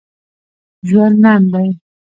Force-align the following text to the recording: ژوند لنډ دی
ژوند 0.87 1.15
لنډ 1.23 1.45
دی 1.53 1.69